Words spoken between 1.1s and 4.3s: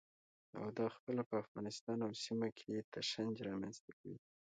په افغانستان او سیمه کې تشنج رامنځته کوي.